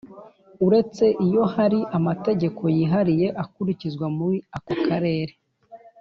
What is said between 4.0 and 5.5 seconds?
muri ako karere